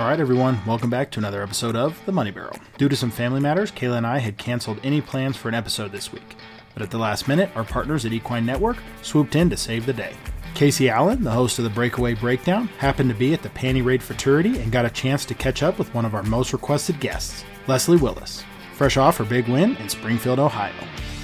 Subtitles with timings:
[0.00, 2.56] All right, everyone, welcome back to another episode of The Money Barrel.
[2.78, 5.92] Due to some family matters, Kayla and I had canceled any plans for an episode
[5.92, 6.36] this week.
[6.72, 9.92] But at the last minute, our partners at Equine Network swooped in to save the
[9.92, 10.14] day.
[10.54, 14.02] Casey Allen, the host of the Breakaway Breakdown, happened to be at the Panty Raid
[14.02, 17.44] Futurity and got a chance to catch up with one of our most requested guests,
[17.66, 18.42] Leslie Willis,
[18.72, 20.72] fresh off her big win in Springfield, Ohio.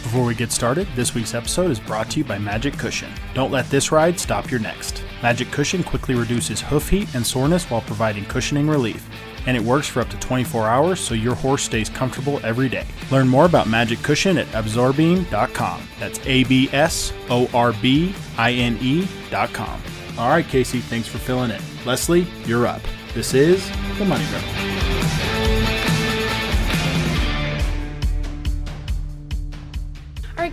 [0.07, 3.11] Before we get started, this week's episode is brought to you by Magic Cushion.
[3.35, 5.03] Don't let this ride stop your next.
[5.21, 9.05] Magic Cushion quickly reduces hoof heat and soreness while providing cushioning relief,
[9.49, 12.87] and it works for up to 24 hours so your horse stays comfortable every day.
[13.11, 15.83] Learn more about Magic Cushion at absorbine.com.
[15.99, 19.83] That's A B S O R B I N E.com.
[20.19, 21.61] All right, Casey, thanks for filling in.
[21.85, 22.81] Leslie, you're up.
[23.13, 23.69] This is
[23.99, 24.86] The Money Barrel.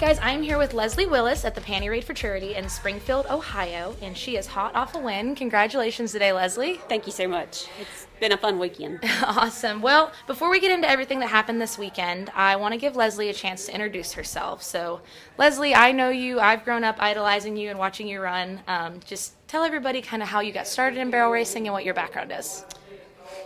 [0.03, 4.17] Guys, I'm here with Leslie Willis at the Panty Raid Futurity in Springfield, Ohio, and
[4.17, 5.33] she is hot off a win.
[5.33, 6.75] Congratulations today, Leslie.
[6.89, 7.67] Thank you so much.
[7.79, 8.99] It's been a fun weekend.
[9.23, 9.81] awesome.
[9.81, 13.29] Well, before we get into everything that happened this weekend, I want to give Leslie
[13.29, 14.61] a chance to introduce herself.
[14.61, 14.99] So,
[15.37, 16.37] Leslie, I know you.
[16.37, 18.59] I've grown up idolizing you and watching you run.
[18.67, 21.85] Um, just tell everybody kind of how you got started in barrel racing and what
[21.85, 22.65] your background is.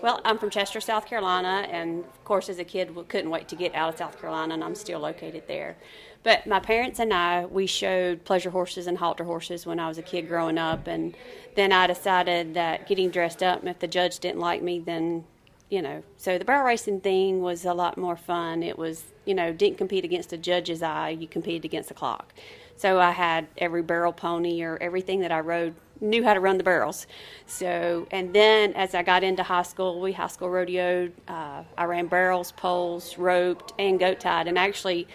[0.01, 3.47] Well, I'm from Chester, South Carolina, and of course, as a kid, we couldn't wait
[3.47, 5.75] to get out of South Carolina, and I'm still located there.
[6.21, 9.97] But my parents and I, we showed pleasure horses and halter horses when I was
[9.97, 11.15] a kid growing up, and
[11.55, 15.23] then I decided that getting dressed up, if the judge didn't like me, then,
[15.69, 18.61] you know, so the barrel racing thing was a lot more fun.
[18.61, 22.33] It was, you know, didn't compete against a judge's eye, you competed against the clock.
[22.75, 26.57] So I had every barrel pony or everything that I rode knew how to run
[26.57, 27.07] the barrels.
[27.45, 31.11] So, and then as I got into high school, we high school rodeoed.
[31.27, 34.47] Uh, I ran barrels, poles, roped, and goat tied.
[34.47, 35.07] And actually,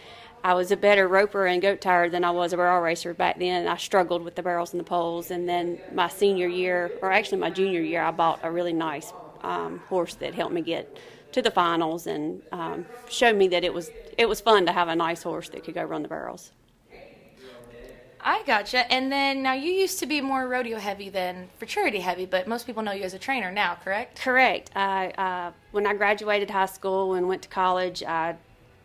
[0.44, 3.38] I was a better roper and goat tied than I was a barrel racer back
[3.38, 3.68] then.
[3.68, 5.30] I struggled with the barrels and the poles.
[5.30, 9.12] And then my senior year, or actually my junior year, I bought a really nice
[9.42, 10.98] um, horse that helped me get
[11.32, 14.88] to the finals and um, showed me that it was it was fun to have
[14.88, 16.52] a nice horse that could go run the barrels.
[18.24, 18.90] I gotcha.
[18.92, 22.66] And then now you used to be more rodeo heavy than futurity heavy, but most
[22.66, 24.20] people know you as a trainer now, correct?
[24.20, 24.70] Correct.
[24.76, 28.36] I uh, when I graduated high school and went to college, I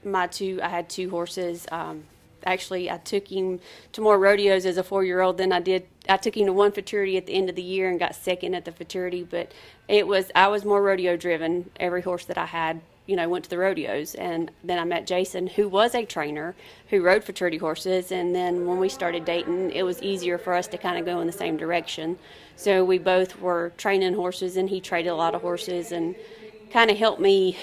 [0.03, 1.67] my two I had two horses.
[1.71, 2.05] Um,
[2.45, 3.59] actually, I took him
[3.93, 5.87] to more rodeos as a four year old than I did.
[6.09, 8.55] I took him to one futurity at the end of the year and got second
[8.55, 9.23] at the futurity.
[9.23, 9.51] But
[9.87, 11.69] it was I was more rodeo driven.
[11.79, 14.13] Every horse that I had you know, went to the rodeos.
[14.15, 16.55] And then I met Jason, who was a trainer
[16.89, 18.11] who rode futurity horses.
[18.11, 21.19] And then when we started dating, it was easier for us to kind of go
[21.21, 22.19] in the same direction.
[22.57, 26.15] So we both were training horses, and he traded a lot of horses and
[26.71, 27.57] kind of helped me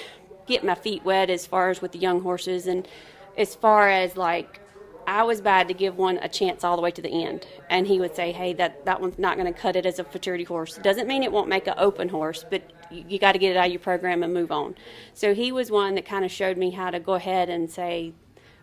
[0.46, 2.66] get my feet wet as far as with the young horses.
[2.66, 2.88] And
[3.36, 4.60] as far as like,
[5.06, 7.46] I was bad to give one a chance all the way to the end.
[7.70, 10.04] And he would say, hey, that, that one's not going to cut it as a
[10.04, 10.76] futurity horse.
[10.78, 13.56] Doesn't mean it won't make an open horse, but you, you got to get it
[13.56, 14.74] out of your program and move on.
[15.14, 18.12] So he was one that kind of showed me how to go ahead and say,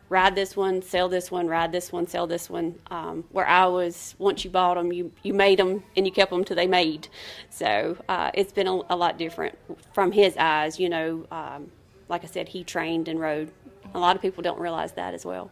[0.10, 2.76] ride this one, sell this one, ride this one, sell this one.
[2.92, 6.32] Um, where I was, once you bought them, you, you made them and you kept
[6.32, 7.08] them till they made.
[7.50, 9.58] So uh, it's been a, a, lot different
[9.94, 10.80] from his eyes.
[10.80, 11.72] You know, um,
[12.10, 13.52] like I said, he trained and rode.
[13.94, 15.50] A lot of people don't realize that as well.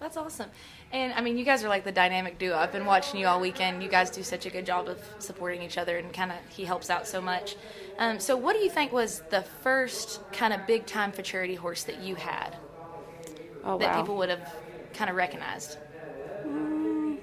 [0.00, 0.48] That's awesome.
[0.92, 2.56] And I mean, you guys are like the dynamic duo.
[2.56, 3.82] I've been watching you all weekend.
[3.82, 6.64] You guys do such a good job of supporting each other, and kind of he
[6.64, 7.54] helps out so much.
[7.98, 11.84] Um, so, what do you think was the first kind of big time futurity horse
[11.84, 12.56] that you had
[13.62, 14.00] oh, that wow.
[14.00, 14.54] people would have
[14.94, 15.76] kind of recognized?
[16.46, 17.18] Mm,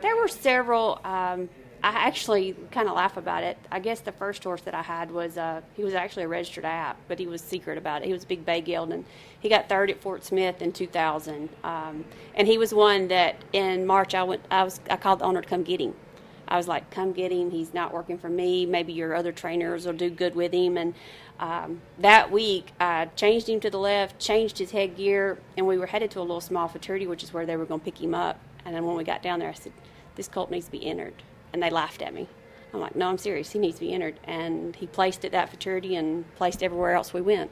[0.00, 1.00] there were several.
[1.04, 1.48] Um,
[1.84, 3.58] I actually kind of laugh about it.
[3.70, 6.64] I guess the first horse that I had was uh, he was actually a registered
[6.64, 8.06] app, but he was secret about it.
[8.06, 9.04] He was a big bay gelding.
[9.38, 12.06] He got third at Fort Smith in 2000, um,
[12.36, 14.46] and he was one that in March I went.
[14.50, 15.94] I was I called the owner to come get him.
[16.48, 17.50] I was like, "Come get him.
[17.50, 18.64] He's not working for me.
[18.64, 20.94] Maybe your other trainers will do good with him." And
[21.38, 25.86] um, that week, I changed him to the left, changed his headgear, and we were
[25.86, 28.14] headed to a little small futurity, which is where they were going to pick him
[28.14, 28.38] up.
[28.64, 29.72] And then when we got down there, I said,
[30.14, 31.22] "This colt needs to be entered."
[31.54, 32.26] And they laughed at me.
[32.74, 33.52] I'm like, no, I'm serious.
[33.52, 34.18] He needs to be entered.
[34.24, 37.48] And he placed at that futurity and placed everywhere else we went.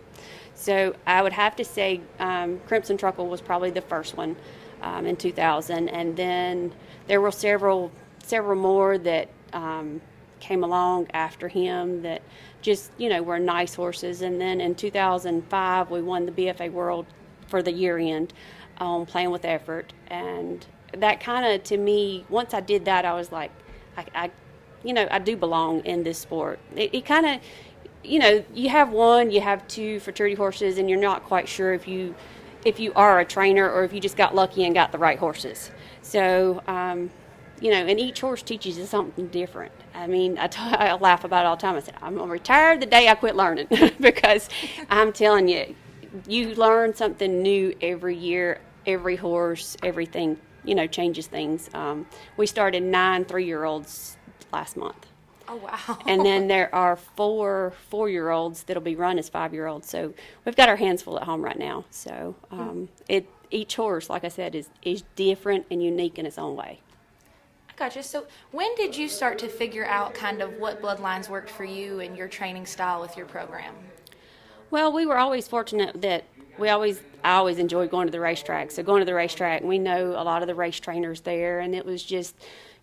[0.57, 4.35] So I would have to say um, Crimson Truckle was probably the first one
[4.83, 5.89] um, in 2000.
[5.89, 6.73] And then
[7.07, 7.93] there were several,
[8.25, 10.01] several more that um,
[10.41, 12.23] came along after him that
[12.61, 14.23] just, you know, were nice horses.
[14.23, 17.07] And then in 2005, we won the BFA World
[17.47, 18.33] for the year end
[18.79, 19.93] on Playing with Effort.
[20.09, 23.53] And that kind of, to me, once I did that, I was like,
[23.97, 24.31] I, I,
[24.85, 26.59] you know, I do belong in this sport.
[26.77, 27.41] It, it kind of,
[28.05, 31.73] you know, you have one, you have two futurity horses, and you're not quite sure
[31.73, 32.15] if you,
[32.65, 35.19] if you are a trainer or if you just got lucky and got the right
[35.19, 35.71] horses.
[36.03, 37.11] So, um,
[37.61, 39.73] you know, and each horse teaches you something different.
[39.95, 41.77] I mean, I, t- I laugh about it all the time.
[41.77, 43.69] I said, I'm going to retire the day I quit learning
[44.01, 44.49] because
[44.91, 45.75] I'm telling you,
[46.27, 51.71] you learn something new every year, every horse, everything, you know, changes things.
[51.75, 52.07] Um,
[52.37, 54.17] we started nine three year olds
[54.53, 55.07] last month.
[55.49, 55.99] Oh wow!
[56.07, 59.89] and then there are four four year olds that'll be run as five year olds.
[59.89, 60.15] So
[60.45, 61.85] we've got our hands full at home right now.
[61.91, 66.39] So um, it each horse, like I said, is is different and unique in its
[66.39, 66.81] own way.
[67.69, 68.03] I gotcha.
[68.03, 72.01] So when did you start to figure out kind of what bloodlines worked for you
[72.01, 73.75] and your training style with your program?
[74.71, 76.25] Well, we were always fortunate that
[76.59, 78.71] we always I always enjoyed going to the racetrack.
[78.71, 81.75] So going to the racetrack, we know a lot of the race trainers there, and
[81.75, 82.35] it was just,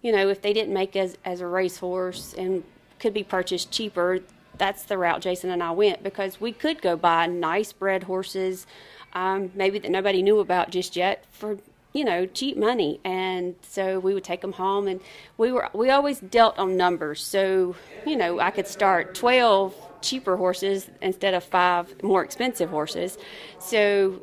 [0.01, 2.63] you know, if they didn't make us as a racehorse and
[2.99, 4.19] could be purchased cheaper,
[4.57, 8.67] that's the route Jason and I went because we could go buy nice bred horses,
[9.13, 11.57] um, maybe that nobody knew about just yet for
[11.93, 12.99] you know cheap money.
[13.03, 15.01] And so we would take them home and
[15.37, 17.23] we were we always dealt on numbers.
[17.23, 17.75] So
[18.05, 23.17] you know i could start 12 cheaper horses instead of five more expensive horses
[23.59, 24.21] so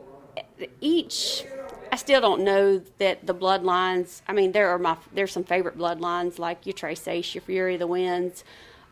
[0.81, 1.44] each
[1.93, 4.20] I still don't know that the bloodlines.
[4.26, 7.75] I mean, there are my there's some favorite bloodlines like your Tres Seis, your Fury
[7.75, 8.44] of the Winds,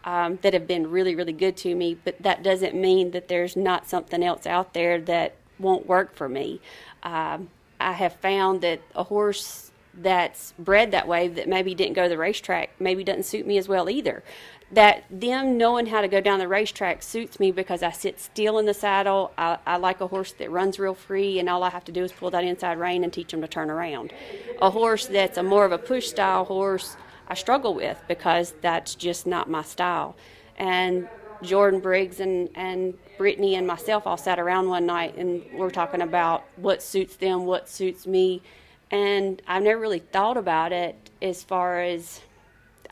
[0.05, 1.99] um, that have been really really good to me.
[2.03, 6.29] But that doesn't mean that there's not something else out there that won't work for
[6.29, 6.61] me.
[7.03, 12.05] Um, I have found that a horse that's bred that way that maybe didn't go
[12.05, 14.25] to the racetrack maybe doesn't suit me as well either
[14.75, 18.59] that them knowing how to go down the racetrack suits me because I sit still
[18.59, 19.32] in the saddle.
[19.38, 22.03] I, I, like a horse that runs real free, and all I have to do
[22.03, 24.12] is pull that inside rein and teach them to turn around.
[24.61, 26.97] A horse that's a more of a push style horse,
[27.29, 30.17] I struggle with because that's just not my style.
[30.56, 31.09] And
[31.43, 36.03] Jordan Briggs and, and Brittany and myself all sat around one night and we're talking
[36.03, 38.43] about what suits them, what suits me.
[38.91, 42.20] And I've never really thought about it as far as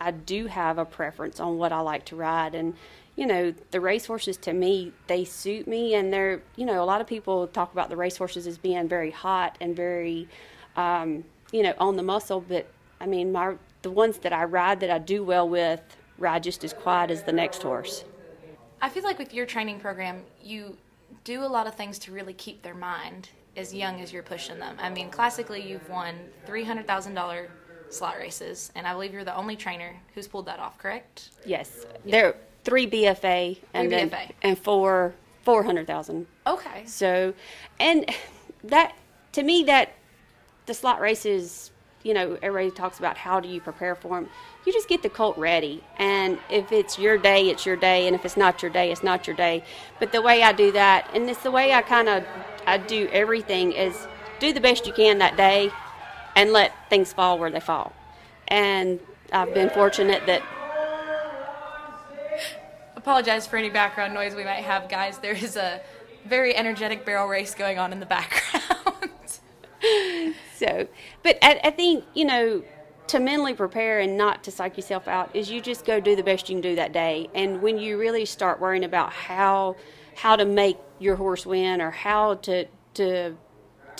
[0.02, 2.56] I do have a preference on what I like to ride.
[2.56, 2.74] And,
[3.14, 5.94] you know, the racehorses to me, they suit me.
[5.94, 9.12] And they're, you know, a lot of people talk about the racehorses as being very
[9.12, 10.28] hot and very,
[10.76, 12.40] um, you know, on the muscle.
[12.40, 12.66] But,
[13.00, 15.80] I mean, my the ones that I ride that I do well with
[16.18, 18.04] ride just as quiet as the next horse.
[18.80, 20.76] I feel like with your training program, you
[21.24, 24.58] do a lot of things to really keep their mind as young as you're pushing
[24.58, 24.76] them.
[24.80, 26.14] I mean, classically, you've won
[26.46, 27.48] $300,000
[27.92, 30.78] slot races, and I believe you're the only trainer who's pulled that off.
[30.78, 31.30] Correct?
[31.44, 32.10] Yes, yeah.
[32.10, 34.30] there are three BFA and three then, BFA.
[34.42, 36.26] and four four hundred thousand.
[36.46, 36.84] Okay.
[36.86, 37.34] So,
[37.78, 38.08] and
[38.64, 38.94] that
[39.32, 39.94] to me that
[40.66, 41.70] the slot races,
[42.02, 44.28] you know, everybody talks about how do you prepare for them.
[44.64, 48.14] You just get the colt ready, and if it's your day, it's your day, and
[48.14, 49.64] if it's not your day, it's not your day.
[49.98, 52.24] But the way I do that, and it's the way I kind of
[52.66, 54.06] I do everything is
[54.38, 55.70] do the best you can that day,
[56.36, 57.92] and let things fall where they fall.
[58.48, 59.00] And
[59.32, 60.42] I've been fortunate that.
[62.96, 65.18] Apologize for any background noise we might have, guys.
[65.18, 65.80] There is a
[66.24, 69.10] very energetic barrel race going on in the background.
[70.56, 70.86] so,
[71.22, 72.62] but I, I think, you know,
[73.08, 76.22] to mentally prepare and not to psych yourself out is you just go do the
[76.22, 77.28] best you can do that day.
[77.34, 79.76] And when you really start worrying about how
[80.14, 83.36] how to make your horse win or how to to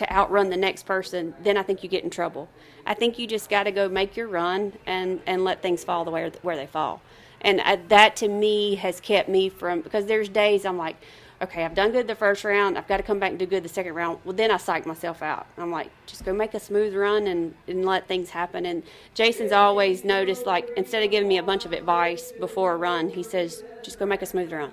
[0.03, 2.49] to outrun the next person, then I think you get in trouble.
[2.85, 6.05] I think you just got to go make your run and and let things fall
[6.05, 7.01] the way where they fall.
[7.41, 10.97] And I, that to me has kept me from because there's days I'm like,
[11.43, 12.79] okay, I've done good the first round.
[12.79, 14.21] I've got to come back and do good the second round.
[14.25, 15.47] Well, then I psych myself out.
[15.59, 18.65] I'm like, just go make a smooth run and, and let things happen.
[18.65, 22.77] And Jason's always noticed, like, instead of giving me a bunch of advice before a
[22.77, 24.71] run, he says, just go make a smooth run.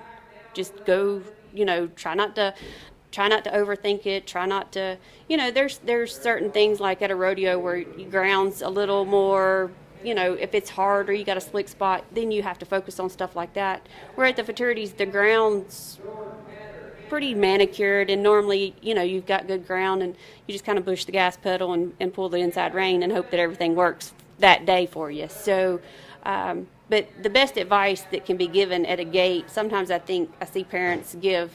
[0.54, 2.54] Just go, you know, try not to
[3.12, 4.28] try not to overthink it.
[4.28, 4.98] Try not to
[5.28, 9.72] you know there's there's certain things like at a rodeo where ground's a little more
[10.04, 12.66] you know if it's hard or you got a slick spot then you have to
[12.66, 13.88] focus on stuff like that.
[14.16, 16.00] Where at the futurities the ground's
[17.10, 20.86] pretty manicured and normally you know you've got good ground and you just kind of
[20.86, 24.14] push the gas pedal and, and pull the inside rein and hope that everything works
[24.38, 25.28] that day for you.
[25.28, 25.82] So
[26.24, 30.30] um, but the best advice that can be given at a gate sometimes i think
[30.42, 31.52] i see parents give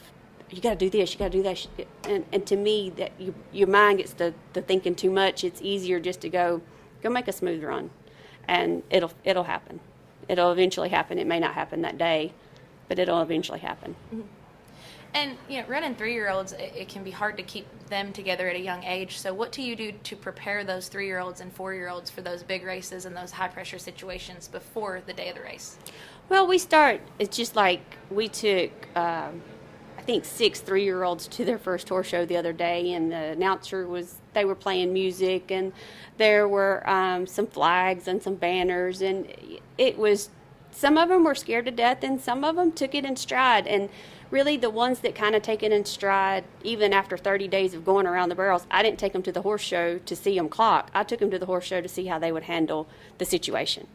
[0.51, 1.67] you got to do this, you got to do that.
[2.05, 5.45] And, and to me, that you, your mind gets to, to thinking too much.
[5.45, 6.61] It's easier just to go,
[7.03, 7.91] go make a smooth run,
[8.47, 9.81] and it'll it'll happen.
[10.29, 11.19] It'll eventually happen.
[11.19, 12.33] It may not happen that day,
[12.89, 13.97] but it'll eventually happen.
[14.15, 14.23] Mm-hmm.
[15.15, 18.57] And you know, running three-year-olds, it, it, can be hard to keep them together at
[18.57, 19.19] a young age.
[19.19, 23.05] So, what do you do to prepare those three-year-olds and four-year-olds for those big races
[23.05, 25.79] and those high-pressure situations before the day of the race?
[26.29, 27.01] Well, we start.
[27.19, 28.73] It's just like we took.
[28.97, 29.43] Um,
[30.05, 33.33] think six three year olds to their first horse show the other day, and the
[33.33, 35.73] announcer was they were playing music, and
[36.19, 39.33] there were um, some flags and some banners, and
[39.79, 40.31] it was
[40.71, 43.67] some of them were scared to death, and some of them took it in stride,
[43.67, 43.89] and
[44.31, 47.85] really the ones that kind of take it in stride, even after 30 days of
[47.85, 50.49] going around the barrels, I didn't take them to the horse show to see them
[50.49, 50.91] clock.
[50.93, 53.87] I took them to the horse show to see how they would handle the situation.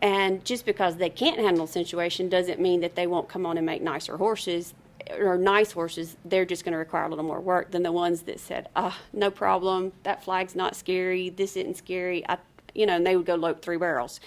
[0.00, 3.56] And just because they can't handle the situation doesn't mean that they won't come on
[3.58, 4.74] and make nicer horses
[5.18, 6.16] or nice horses.
[6.24, 8.98] They're just going to require a little more work than the ones that said, "Ah,
[8.98, 9.92] oh, no problem.
[10.02, 11.30] That flag's not scary.
[11.30, 12.38] This isn't scary." I,
[12.74, 14.20] you know, and they would go lope three barrels.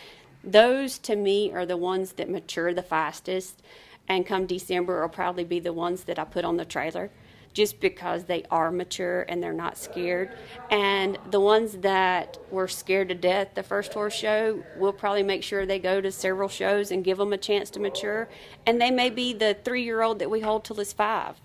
[0.44, 3.62] Those to me are the ones that mature the fastest
[4.08, 7.10] and come December will probably be the ones that I put on the trailer
[7.56, 10.30] just because they are mature and they're not scared.
[10.70, 15.42] And the ones that were scared to death the first horse show, we'll probably make
[15.42, 18.28] sure they go to several shows and give them a chance to mature.
[18.66, 21.38] And they may be the three year old that we hold till it's five.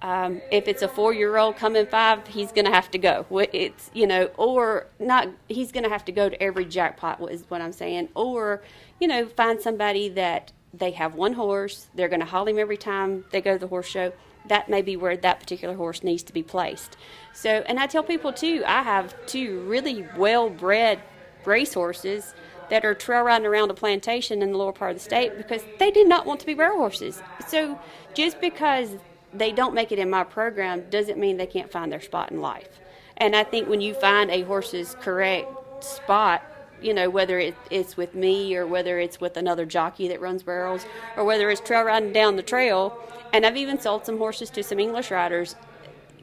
[0.00, 3.26] Um, if it's a four year old coming five, he's going to have to go.
[3.52, 7.44] It's, you know, or not, he's going to have to go to every jackpot, is
[7.48, 8.08] what I'm saying.
[8.14, 8.62] Or,
[9.00, 12.76] you know, find somebody that they have one horse, they're going to haul him every
[12.76, 14.12] time they go to the horse show.
[14.48, 16.96] That may be where that particular horse needs to be placed.
[17.32, 21.00] So, and I tell people too, I have two really well bred
[21.44, 22.34] race horses
[22.70, 25.62] that are trail riding around a plantation in the lower part of the state because
[25.78, 27.22] they did not want to be barrel horses.
[27.46, 27.78] So,
[28.14, 28.96] just because
[29.32, 32.40] they don't make it in my program doesn't mean they can't find their spot in
[32.40, 32.80] life.
[33.16, 35.48] And I think when you find a horse's correct
[35.84, 36.42] spot,
[36.82, 40.42] you know, whether it, it's with me or whether it's with another jockey that runs
[40.42, 42.98] barrels or whether it's trail riding down the trail.
[43.32, 45.56] And I've even sold some horses to some English riders.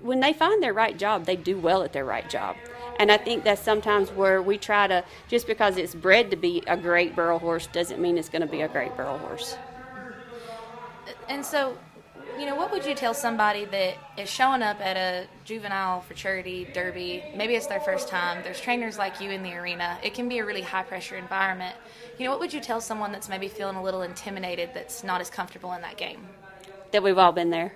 [0.02, 2.56] When they find their right job, they do well at their right job.
[2.98, 6.64] And I think that's sometimes where we try to, just because it's bred to be
[6.68, 9.58] a great barrel horse doesn't mean it's going to be a great barrel horse.
[11.28, 11.78] And so
[12.40, 16.68] you know, what would you tell somebody that is showing up at a juvenile futurity
[16.74, 17.24] derby?
[17.36, 18.44] Maybe it's their first time.
[18.44, 19.98] There's trainers like you in the arena.
[20.04, 21.76] It can be a really high pressure environment.
[22.18, 25.22] You know, what would you tell someone that's maybe feeling a little intimidated that's not
[25.22, 26.28] as comfortable in that game?
[26.92, 27.74] That we've all been there.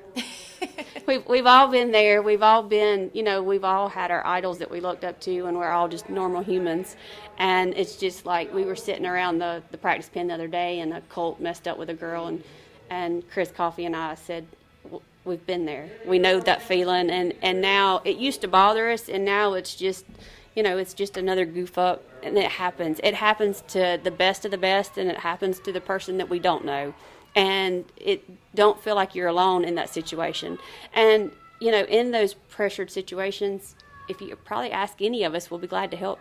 [1.07, 2.21] we've we've all been there.
[2.21, 5.45] We've all been, you know, we've all had our idols that we looked up to,
[5.45, 6.95] and we're all just normal humans.
[7.37, 10.79] And it's just like we were sitting around the the practice pen the other day,
[10.79, 12.43] and a colt messed up with a girl, and
[12.89, 14.47] and Chris Coffey and I said,
[15.25, 15.89] we've been there.
[16.05, 19.75] We know that feeling, and and now it used to bother us, and now it's
[19.75, 20.05] just,
[20.55, 22.99] you know, it's just another goof up, and it happens.
[23.03, 26.29] It happens to the best of the best, and it happens to the person that
[26.29, 26.93] we don't know,
[27.35, 28.23] and it
[28.55, 30.57] don't feel like you're alone in that situation.
[30.93, 33.75] And you know, in those pressured situations,
[34.07, 36.19] if you probably ask any of us, we'll be glad to help.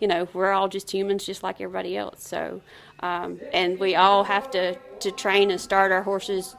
[0.00, 2.26] You know, we're all just humans, just like everybody else.
[2.26, 2.62] So,
[3.00, 6.56] um, and we all have to to train and start our horses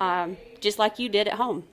[0.00, 1.64] um, just like you did at home.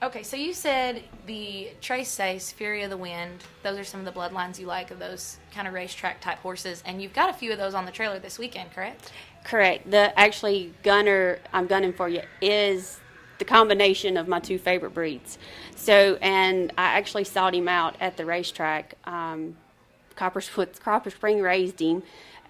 [0.00, 4.12] Okay, so you said the Seis, Fury of the Wind, those are some of the
[4.12, 7.50] bloodlines you like of those kind of racetrack type horses, and you've got a few
[7.50, 9.12] of those on the trailer this weekend, correct?
[9.42, 9.90] Correct.
[9.90, 13.00] The actually gunner I'm gunning for you is
[13.38, 15.36] the combination of my two favorite breeds.
[15.74, 18.94] So, and I actually sought him out at the racetrack.
[19.04, 19.56] Um,
[20.18, 20.42] Copper,
[20.80, 22.02] Copper Spring raised him,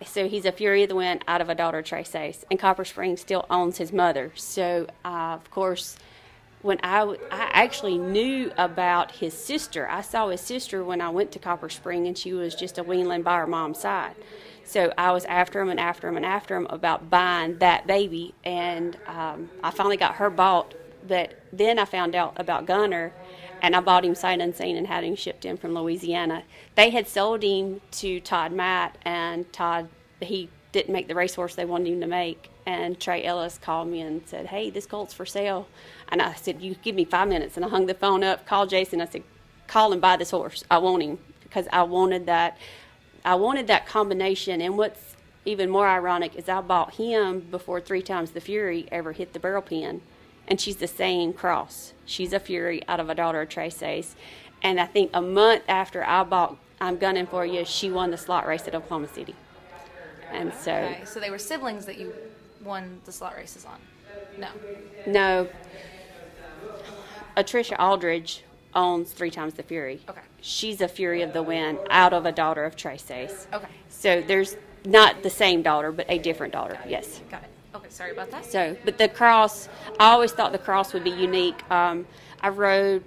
[0.04, 3.16] so he's a Fury of the Wind out of a daughter Seis, and Copper Spring
[3.16, 4.32] still owns his mother.
[4.34, 5.96] So uh, of course,
[6.62, 11.30] when I, I actually knew about his sister, I saw his sister when I went
[11.32, 14.16] to Copper Spring, and she was just a weanling by her mom's side.
[14.64, 18.34] So I was after him and after him and after him about buying that baby,
[18.44, 20.74] and um, I finally got her bought.
[21.06, 23.12] But then I found out about Gunner,
[23.62, 26.44] and I bought him sight unseen and had him shipped in from Louisiana.
[26.74, 29.88] They had sold him to Todd Matt, and Todd
[30.20, 32.50] he didn't make the racehorse they wanted him to make.
[32.66, 35.66] And Trey Ellis called me and said, "Hey, this colt's for sale."
[36.08, 38.68] And I said, "You give me five minutes." And I hung the phone up, called
[38.70, 39.00] Jason.
[39.00, 39.22] I said,
[39.66, 40.64] "Call and buy this horse.
[40.70, 42.58] I want him because I wanted that.
[43.24, 44.60] I wanted that combination.
[44.60, 49.12] And what's even more ironic is I bought him before three times the Fury ever
[49.12, 50.02] hit the barrel pen
[50.48, 51.92] and she's the same cross.
[52.04, 54.16] She's a Fury out of a daughter of Tres Seis.
[54.62, 58.16] And I think a month after I bought I'm Gunning For You, she won the
[58.16, 59.34] slot race at Oklahoma City.
[60.30, 60.72] And so.
[60.72, 62.12] Okay, so they were siblings that you
[62.64, 63.78] won the slot races on?
[64.38, 64.48] No.
[65.06, 65.48] No.
[67.36, 68.42] Atricia Aldridge
[68.74, 70.00] owns three times the Fury.
[70.08, 70.20] Okay.
[70.40, 73.46] She's a Fury of the Wind out of a daughter of Tres Seis.
[73.52, 73.68] Okay.
[73.88, 76.78] So there's not the same daughter, but a different daughter.
[76.86, 77.20] Yes.
[77.30, 77.50] Got it.
[77.78, 78.44] Okay, sorry about that.
[78.44, 79.68] So, but the cross,
[80.00, 81.68] I always thought the cross would be unique.
[81.70, 82.06] Um,
[82.40, 83.04] I rode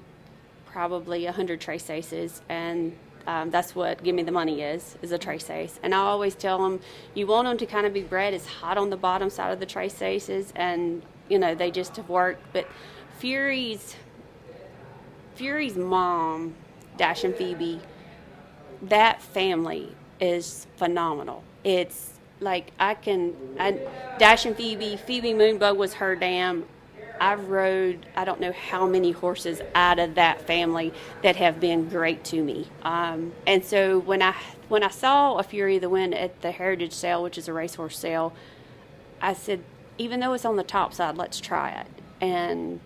[0.65, 2.95] probably a hundred Tres Seis, and
[3.27, 5.77] um, that's what Give Me the Money is, is a Tres Seis.
[5.83, 6.79] And I always tell them,
[7.13, 9.59] you want them to kind of be bred as hot on the bottom side of
[9.59, 12.53] the Tres Seis, and, you know, they just have worked.
[12.53, 12.67] But
[13.19, 13.95] Fury's
[15.35, 16.55] Fury's mom,
[16.97, 17.81] Dash and Phoebe,
[18.83, 21.43] that family is phenomenal.
[21.63, 22.10] It's
[22.41, 23.79] like I can, I,
[24.17, 26.65] Dash and Phoebe, Phoebe Moonbug was her dam.
[27.19, 31.87] I've rode I don't know how many horses out of that family that have been
[31.87, 32.67] great to me.
[32.81, 34.35] Um, and so when I
[34.69, 37.53] when I saw a Fury of the Wind at the Heritage Sale, which is a
[37.53, 38.33] racehorse sale,
[39.21, 39.63] I said,
[39.99, 41.87] even though it's on the top side, let's try it.
[42.21, 42.79] And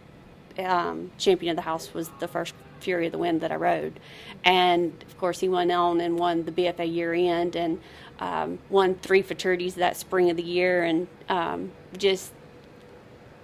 [0.60, 4.00] um, Champion of the House was the first Fury of the Wind that I rode.
[4.44, 7.80] And of course, he went on and won the BFA year end and
[8.20, 12.32] um, won three futurities that spring of the year and um, just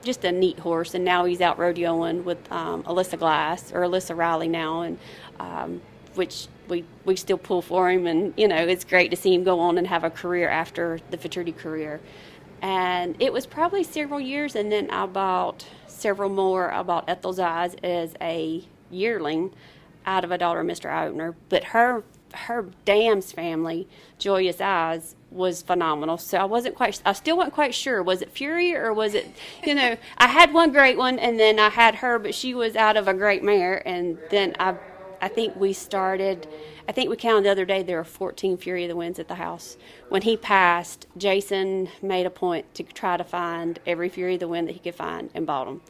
[0.03, 0.93] just a neat horse.
[0.93, 4.97] And now he's out rodeoing with um, Alyssa Glass or Alyssa Riley now, and
[5.39, 5.81] um,
[6.15, 8.07] which we we still pull for him.
[8.07, 10.99] And you know, it's great to see him go on and have a career after
[11.11, 11.99] the futurity career.
[12.61, 16.71] And it was probably several years, and then I bought several more.
[16.71, 19.53] I bought Ethel's Eyes as a yearling
[20.05, 20.89] out of a daughter of Mr.
[20.89, 26.17] Eye Opener, but her her dam's family, Joyous Eyes, was phenomenal.
[26.17, 28.03] So I wasn't quite, I still wasn't quite sure.
[28.03, 29.27] Was it Fury or was it,
[29.63, 32.75] you know, I had one great one and then I had her, but she was
[32.75, 33.81] out of a great mare.
[33.88, 34.75] And then I,
[35.21, 36.47] I think we started,
[36.89, 39.27] I think we counted the other day there were 14 Fury of the Winds at
[39.27, 39.77] the house.
[40.09, 44.47] When he passed, Jason made a point to try to find every Fury of the
[44.47, 45.81] Wind that he could find and bought them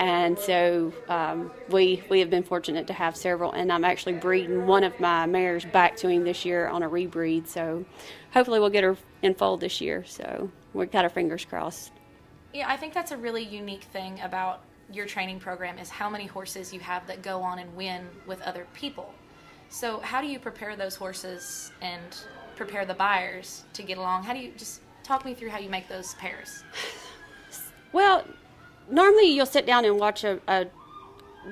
[0.00, 3.52] and so um, we we have been fortunate to have several.
[3.52, 6.88] And I'm actually breeding one of my mares back to him this year on a
[6.88, 7.46] rebreed.
[7.46, 7.84] So
[8.32, 10.04] hopefully we'll get her in foal this year.
[10.06, 11.92] So we've got our fingers crossed.
[12.54, 16.26] Yeah, I think that's a really unique thing about your training program is how many
[16.26, 19.14] horses you have that go on and win with other people.
[19.68, 22.02] So how do you prepare those horses and
[22.56, 24.24] prepare the buyers to get along?
[24.24, 26.64] How do you just talk me through how you make those pairs?
[27.92, 28.24] Well,
[28.88, 30.66] normally you'll sit down and watch a, a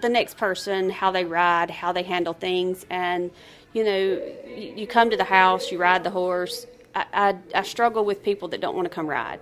[0.00, 3.30] the next person how they ride, how they handle things, and
[3.73, 3.99] you know
[4.47, 6.66] you, you come to the house, you ride the horse.
[6.95, 9.40] I, I, I struggle with people that don't want to come ride.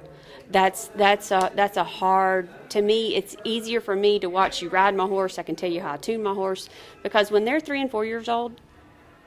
[0.51, 3.17] That's that's a that's a hard to me.
[3.17, 5.39] It's easier for me to watch you ride my horse.
[5.39, 6.69] I can tell you how I tune my horse
[7.03, 8.61] because when they're three and four years old,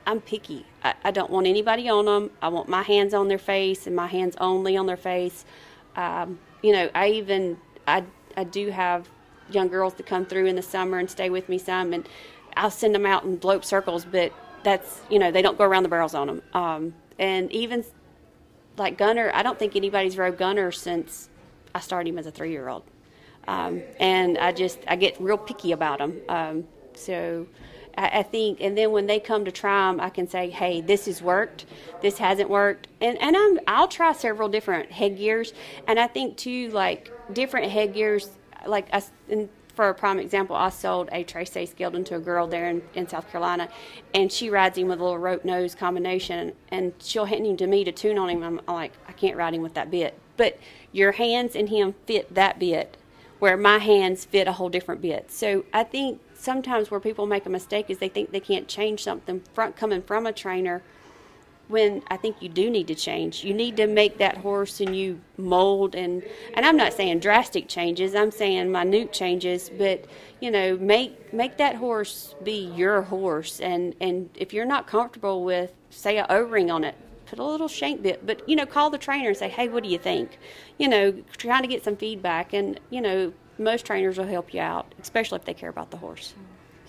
[0.08, 0.66] I'm picky.
[0.84, 2.32] I, I don't want anybody on them.
[2.42, 5.46] I want my hands on their face and my hands only on their face.
[5.96, 8.06] Um, you know, I even I
[8.38, 9.10] I do have
[9.52, 12.08] young girls that come through in the summer and stay with me some, and
[12.56, 14.06] I'll send them out and blow circles.
[14.06, 14.32] But
[14.64, 16.42] that's you know they don't go around the barrels on them.
[16.54, 17.84] Um, and even
[18.80, 21.30] like Gunner, I don't think anybody's rode Gunner since
[21.76, 22.84] I started him as a three year old.
[23.48, 26.22] Um, and I just I get real picky about them.
[26.30, 27.48] Um, so
[27.98, 30.82] I, I, think, and then when they come to try them, I can say, hey,
[30.82, 31.66] this has worked,
[32.02, 35.54] this hasn't worked, and and I'm I'll try several different headgears,
[35.88, 38.30] and I think too like different headgears,
[38.66, 39.04] like I,
[39.80, 43.08] for a prime example, I sold a Trace Gelding to a girl there in, in
[43.08, 43.70] South Carolina,
[44.14, 47.66] and she rides him with a little rope nose combination, and she'll hand him to
[47.66, 48.44] me to tune on him.
[48.44, 50.60] I'm like, I can't ride him with that bit, but
[50.92, 52.98] your hands and him fit that bit,
[53.40, 55.32] where my hands fit a whole different bit.
[55.32, 59.02] So I think sometimes where people make a mistake is they think they can't change
[59.02, 60.84] something front coming from a trainer
[61.70, 63.44] when I think you do need to change.
[63.44, 66.24] You need to make that horse and you mold and
[66.56, 68.16] and I'm not saying drastic changes.
[68.16, 70.06] I'm saying minute changes, but
[70.42, 75.44] you know, make make that horse be your horse and and if you're not comfortable
[75.44, 76.96] with say a O-ring on it,
[77.28, 79.84] put a little shank bit, but you know, call the trainer and say, "Hey, what
[79.84, 80.40] do you think?"
[80.80, 84.62] You know, trying to get some feedback and you know, most trainers will help you
[84.62, 86.34] out, especially if they care about the horse.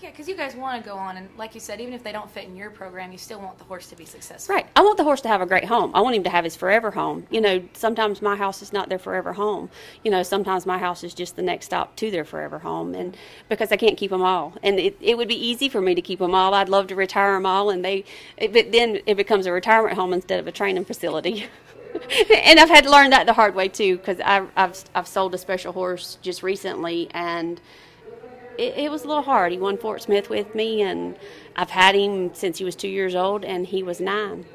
[0.01, 2.11] Yeah, because you guys want to go on, and like you said, even if they
[2.11, 4.55] don't fit in your program, you still want the horse to be successful.
[4.55, 4.65] Right.
[4.75, 5.91] I want the horse to have a great home.
[5.93, 7.27] I want him to have his forever home.
[7.29, 9.69] You know, sometimes my house is not their forever home.
[10.03, 13.15] You know, sometimes my house is just the next stop to their forever home, and
[13.47, 16.01] because I can't keep them all, and it, it would be easy for me to
[16.01, 16.55] keep them all.
[16.55, 18.03] I'd love to retire them all, and they,
[18.37, 21.45] it, but then it becomes a retirement home instead of a training facility.
[22.43, 25.35] and I've had to learn that the hard way too, because I've, I've I've sold
[25.35, 27.61] a special horse just recently, and
[28.61, 29.51] it, it, was a little hard.
[29.51, 31.17] He won Fort Smith with me, and
[31.55, 34.45] I've had him since he was two years old, and he was nine.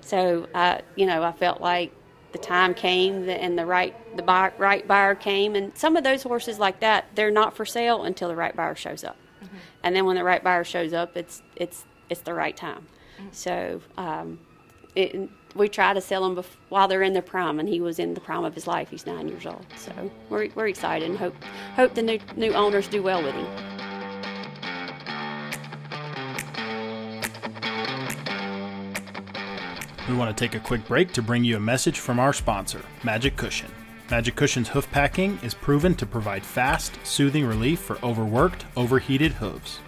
[0.00, 1.92] So, I, you know, I felt like
[2.32, 6.22] the time came and the right the buy, right buyer came, and some of those
[6.22, 9.56] horses like that, they're not for sale until the right buyer shows up, mm-hmm.
[9.82, 12.86] and then when the right buyer shows up, it's it's it's the right time.
[13.18, 13.28] Mm-hmm.
[13.32, 14.40] So, um,
[14.94, 18.14] it, we try to sell them while they're in their prime, and he was in
[18.14, 18.90] the prime of his life.
[18.90, 19.92] He's nine years old, so
[20.28, 21.34] we're, we're excited and hope
[21.76, 23.46] hope the new new owners do well with him.
[30.08, 32.82] We want to take a quick break to bring you a message from our sponsor,
[33.02, 33.70] Magic Cushion.
[34.10, 39.80] Magic Cushion's hoof packing is proven to provide fast, soothing relief for overworked, overheated hooves.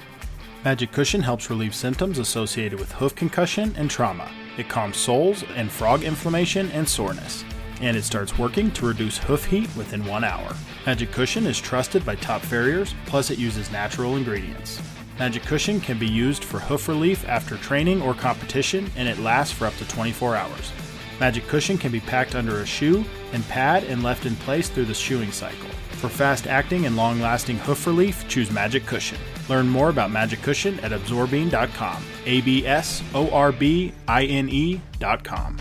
[0.65, 4.31] Magic Cushion helps relieve symptoms associated with hoof concussion and trauma.
[4.57, 7.45] It calms soles and frog inflammation and soreness.
[7.81, 10.55] And it starts working to reduce hoof heat within one hour.
[10.87, 14.81] Magic Cushion is trusted by top farriers, plus, it uses natural ingredients.
[15.19, 19.53] Magic Cushion can be used for hoof relief after training or competition, and it lasts
[19.53, 20.73] for up to 24 hours.
[21.21, 24.85] Magic Cushion can be packed under a shoe and pad and left in place through
[24.85, 25.69] the shoeing cycle.
[25.93, 29.19] For fast acting and long lasting hoof relief, choose Magic Cushion.
[29.49, 32.03] Learn more about Magic Cushion at absorbine.com.
[32.25, 35.57] A B S O R B I N E.com.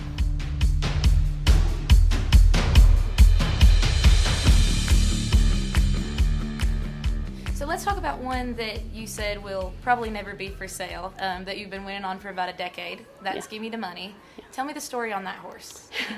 [7.53, 11.45] So let's talk about one that you said will probably never be for sale, um,
[11.45, 13.05] that you've been winning on for about a decade.
[13.21, 13.51] That's Yeah.
[13.51, 14.13] Give Me the Money.
[14.51, 15.89] Tell me the story on that horse.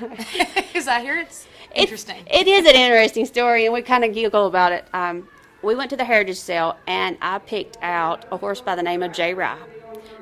[0.56, 2.24] Because I hear it's interesting.
[2.26, 4.84] It, it is an interesting story, and we kind of giggle about it.
[4.92, 5.28] Um,
[5.62, 9.02] we went to the heritage sale, and I picked out a horse by the name
[9.02, 9.34] of J.
[9.34, 9.58] Rye.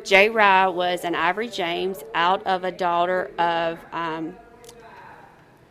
[0.03, 0.31] J.
[0.31, 4.35] Rye was an Ivory James out of a daughter of um,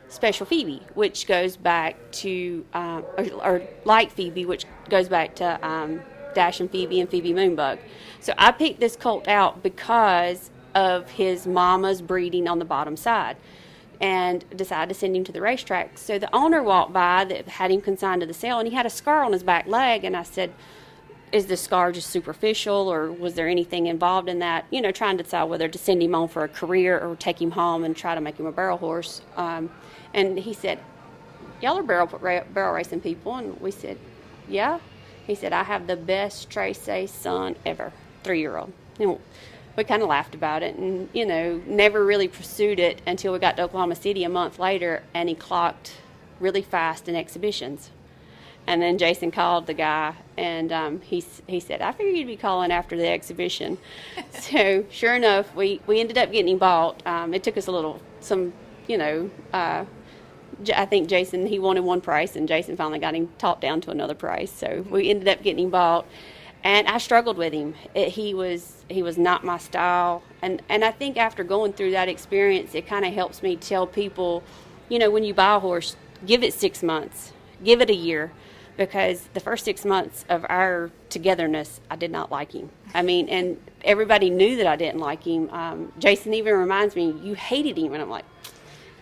[0.08, 5.67] Special Phoebe, which goes back to, um, or, or like Phoebe, which goes back to
[5.67, 6.01] um,
[6.36, 7.80] Dash and Phoebe and Phoebe Moonbug.
[8.19, 13.38] So I picked this colt out because of his mama's breeding on the bottom side
[14.01, 15.97] and decided to send him to the racetrack.
[15.97, 18.86] So the owner walked by that had him consigned to the sale, and he had
[18.86, 20.03] a scar on his back leg.
[20.03, 20.53] And I said,
[21.31, 25.17] "Is the scar just superficial, or was there anything involved in that?" You know, trying
[25.17, 27.95] to decide whether to send him on for a career or take him home and
[27.95, 29.21] try to make him a barrel horse.
[29.36, 29.69] Um,
[30.13, 30.79] and he said,
[31.62, 32.08] "Y'all are barrel
[32.53, 33.97] barrel racing people," and we said,
[34.47, 34.79] "Yeah."
[35.27, 37.91] He said, "I have the best Trace son ever,
[38.23, 38.71] three year old."
[39.75, 43.39] We kind of laughed about it and, you know, never really pursued it until we
[43.39, 45.97] got to Oklahoma City a month later and he clocked
[46.39, 47.89] really fast in exhibitions.
[48.67, 52.38] And then Jason called the guy and um, he, he said, I figured you'd be
[52.38, 53.77] calling after the exhibition.
[54.31, 57.05] so, sure enough, we, we ended up getting him bought.
[57.05, 58.53] Um, it took us a little, some,
[58.88, 59.85] you know, uh,
[60.75, 63.91] I think Jason he wanted one price, and Jason finally got him talked down to
[63.91, 64.51] another price.
[64.51, 66.05] So we ended up getting him bought,
[66.65, 67.75] and I struggled with him.
[67.93, 71.91] It, he was he was not my style, and and I think after going through
[71.91, 74.43] that experience, it kind of helps me tell people,
[74.89, 77.32] you know, when you buy a horse, give it six months,
[77.63, 78.32] give it a year,
[78.78, 82.71] because the first six months of our togetherness, I did not like him.
[82.95, 85.49] I mean, and everybody knew that I didn't like him.
[85.51, 88.25] Um, Jason even reminds me, you hated him, and I'm like.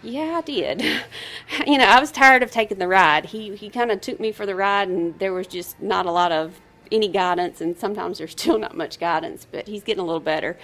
[0.06, 0.82] Yeah, I did.
[1.66, 3.28] you know, I was tired of taking the ride.
[3.28, 6.12] He he kind of took me for the ride, and there was just not a
[6.12, 6.60] lot of
[6.94, 9.46] any guidance, and sometimes there's still not much guidance.
[9.52, 10.58] But he's getting a little better.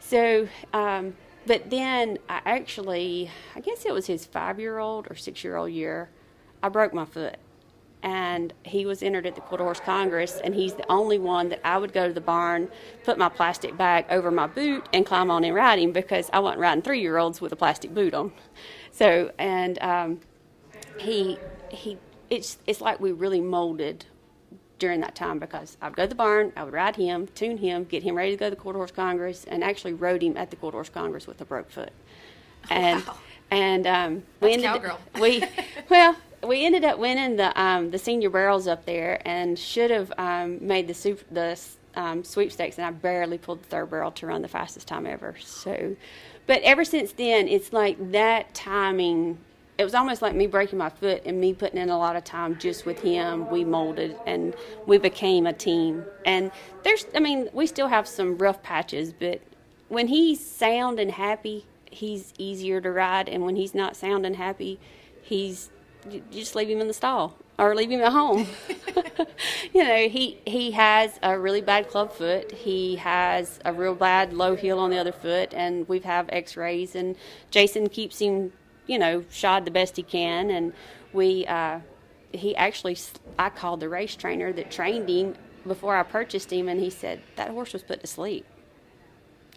[0.00, 1.14] So, um,
[1.46, 6.10] but then I actually, I guess it was his five-year-old or six-year-old year.
[6.62, 7.36] I broke my foot,
[8.02, 11.60] and he was entered at the Quarter Horse Congress, and he's the only one that
[11.64, 12.68] I would go to the barn,
[13.04, 16.40] put my plastic bag over my boot, and climb on and ride him because I
[16.40, 18.32] wasn't riding three-year-olds with a plastic boot on.
[18.90, 20.20] So, and um,
[20.98, 21.38] he
[21.70, 21.98] he
[22.30, 24.06] it's it's like we really molded
[24.78, 27.58] during that time because I would go to the barn, I would ride him, tune
[27.58, 30.36] him, get him ready to go to the Quarter Horse Congress, and actually rode him
[30.36, 31.92] at the Quarter Horse Congress with a broke foot.
[32.70, 33.16] And Wow.
[33.50, 35.00] and um, we That's ended cowgirl.
[35.20, 35.44] we
[35.88, 40.12] well we ended up winning the um, the senior barrels up there and should have
[40.18, 41.58] um, made the super, the
[41.94, 45.34] um, sweepstakes and I barely pulled the third barrel to run the fastest time ever.
[45.40, 45.96] So,
[46.46, 49.38] but ever since then, it's like that timing.
[49.78, 52.24] It was almost like me breaking my foot and me putting in a lot of
[52.24, 53.50] time just with him.
[53.50, 54.54] We molded and
[54.86, 56.04] we became a team.
[56.24, 56.50] And
[56.82, 59.42] there's, I mean, we still have some rough patches, but
[59.88, 63.28] when he's sound and happy, he's easier to ride.
[63.28, 64.80] And when he's not sound and happy,
[65.20, 65.70] he's
[66.08, 68.46] you just leave him in the stall or leave him at home.
[69.74, 72.52] you know, he he has a really bad club foot.
[72.52, 76.94] He has a real bad low heel on the other foot, and we've have X-rays.
[76.94, 77.16] And
[77.50, 78.52] Jason keeps him,
[78.86, 80.50] you know, shod the best he can.
[80.50, 80.72] And
[81.12, 81.80] we, uh,
[82.32, 82.96] he actually,
[83.38, 85.34] I called the race trainer that trained him
[85.66, 88.46] before I purchased him, and he said that horse was put to sleep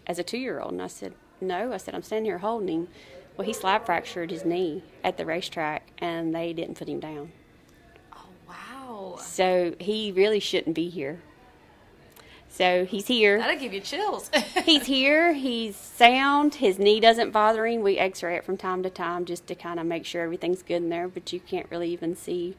[0.06, 0.72] as a two-year-old.
[0.72, 1.72] And I said, no.
[1.72, 2.88] I said I'm standing here holding him.
[3.36, 7.32] Well, he slab fractured his knee at the racetrack, and they didn't put him down.
[8.14, 9.16] Oh, wow.
[9.18, 11.22] So he really shouldn't be here.
[12.50, 13.38] So he's here.
[13.38, 14.28] That'll give you chills.
[14.64, 15.32] He's here.
[15.32, 16.56] He's sound.
[16.56, 17.80] His knee doesn't bother him.
[17.80, 20.82] We X-ray it from time to time just to kind of make sure everything's good
[20.82, 22.56] in there, but you can't really even see.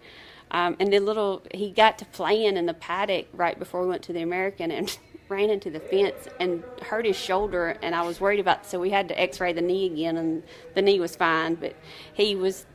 [0.49, 4.01] Um, and the little he got to playing in the paddock right before we went
[4.04, 4.97] to the American and
[5.30, 7.77] ran into the fence and hurt his shoulder.
[7.82, 10.82] And I was worried about, so we had to X-ray the knee again, and the
[10.82, 11.75] knee was fine, but
[12.13, 12.65] he was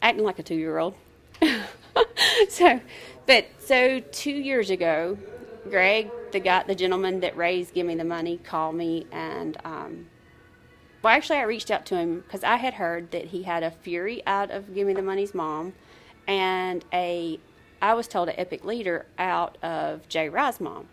[0.00, 0.94] acting like a two year old.
[2.48, 2.80] so,
[3.26, 5.18] but so two years ago,
[5.68, 10.06] Greg, the guy, the gentleman that raised Give Me the Money, called me and, um,
[11.02, 13.70] well, actually, I reached out to him because I had heard that he had a
[13.70, 15.72] Fury out of Give Me the Money's mom,
[16.26, 17.40] and a,
[17.80, 20.88] I was told, an Epic Leader out of Jay Rye's mom,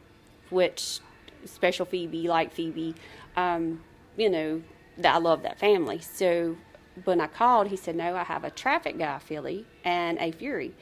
[0.50, 1.02] which
[1.46, 2.96] special Phoebe, like Phoebe,
[3.36, 3.84] um,
[4.16, 4.62] you know,
[4.98, 6.00] that I love that family.
[6.00, 6.56] So
[7.04, 10.74] when I called, he said, "No, I have a traffic guy Philly, and a Fury,"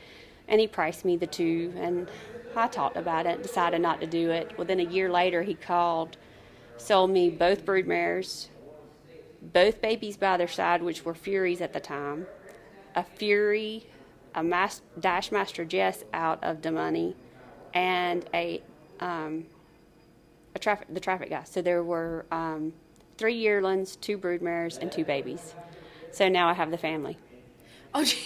[0.48, 2.10] and he priced me the two, and
[2.57, 4.53] I talked about it, decided not to do it.
[4.57, 6.17] Well, then a year later, he called,
[6.77, 8.49] sold me both brood mares,
[9.41, 12.27] both babies by their side, which were Furies at the time,
[12.95, 13.85] a Fury,
[14.33, 17.15] a Mas- Jess out of the money,
[17.73, 18.61] and a
[18.99, 19.45] um,
[20.55, 21.43] a traffic the traffic guy.
[21.43, 22.73] So there were um,
[23.17, 25.53] three yearlings, two brood mares, and two babies.
[26.11, 27.17] So now I have the family.
[27.93, 28.17] Oh, gee.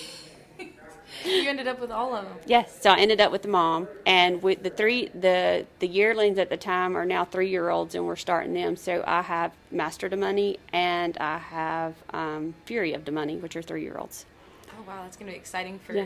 [1.26, 2.38] You ended up with all of them.
[2.46, 6.38] Yes, so I ended up with the mom, and with the three the the yearlings
[6.38, 8.76] at the time are now three year olds, and we're starting them.
[8.76, 13.38] So I have Master of the Money, and I have um, Fury of the Money,
[13.38, 14.26] which are three year olds.
[14.72, 15.94] Oh wow, that's gonna be exciting for.
[15.94, 16.06] Yeah.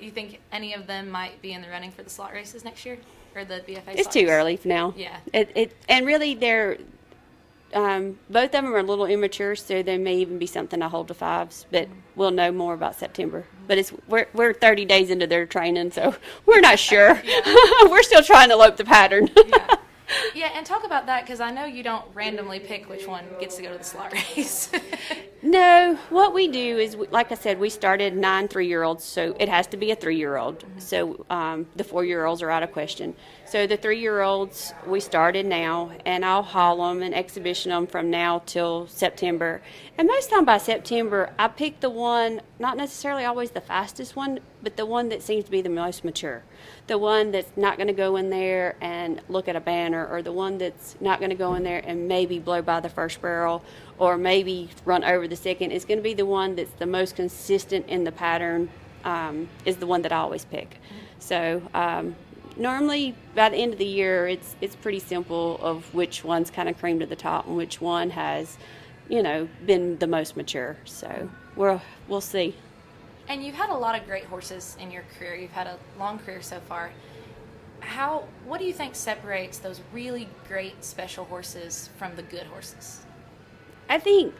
[0.00, 2.86] You think any of them might be in the running for the slot races next
[2.86, 2.98] year,
[3.34, 3.96] or the BFA?
[3.96, 4.94] It's too early for now.
[4.96, 5.16] Yeah.
[5.32, 6.78] It it and really they're
[7.74, 10.88] um, both of them are a little immature, so there may even be something I
[10.88, 13.46] hold to fives, but we'll know more about September.
[13.70, 17.22] But it's we're we're 30 days into their training, so we're not sure.
[17.84, 19.30] we're still trying to lope the pattern.
[19.46, 19.76] yeah.
[20.34, 23.54] Yeah, and talk about that because I know you don't randomly pick which one gets
[23.58, 24.68] to go to the slot race.
[25.42, 29.34] No, what we do is, like I said, we started nine three year olds, so
[29.40, 30.64] it has to be a three year old.
[30.76, 33.14] So um, the four year olds are out of question.
[33.46, 37.86] So the three year olds we started now, and I'll haul them and exhibition them
[37.86, 39.62] from now till September.
[39.96, 44.40] And most time by September, I pick the one, not necessarily always the fastest one,
[44.62, 46.42] but the one that seems to be the most mature.
[46.86, 50.20] The one that's not going to go in there and look at a banner, or
[50.20, 53.22] the one that's not going to go in there and maybe blow by the first
[53.22, 53.64] barrel,
[54.00, 55.70] or maybe run over the second.
[55.70, 58.70] It's going to be the one that's the most consistent in the pattern,
[59.04, 60.78] um, is the one that I always pick.
[61.18, 62.16] So um,
[62.56, 66.68] normally by the end of the year, it's it's pretty simple of which one's kind
[66.68, 68.56] of creamed to the top and which one has,
[69.08, 70.76] you know, been the most mature.
[70.86, 72.54] So we'll we'll see.
[73.28, 75.34] and you've had a lot of great horses in your career.
[75.34, 76.90] You've had a long career so far.
[77.80, 78.24] How?
[78.46, 83.04] What do you think separates those really great special horses from the good horses?
[83.90, 84.34] I think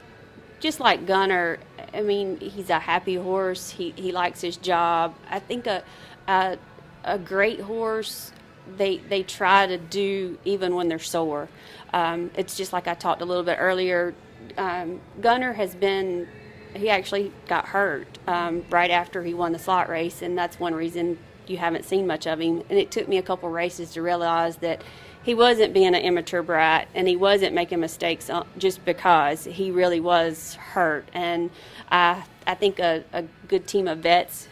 [0.61, 1.59] just like Gunner,
[1.93, 3.71] I mean, he's a happy horse.
[3.71, 5.15] He he likes his job.
[5.29, 5.83] I think a
[6.29, 6.57] a,
[7.05, 8.33] a great horse
[8.77, 11.49] they they try to do even when they're sore.
[11.93, 14.15] Um, it's just like I talked a little bit earlier.
[14.57, 16.29] Um, Gunner has been
[16.75, 20.75] he actually got hurt um, right after he won the slot race, and that's one
[20.75, 22.63] reason you haven't seen much of him.
[22.71, 24.83] And it took me a couple races to realize that
[25.23, 29.71] he wasn't being an immature brat and he wasn't making mistakes uh, just because he
[29.71, 31.09] really was hurt.
[31.13, 31.51] And
[31.91, 34.49] I I think a, a good team of vets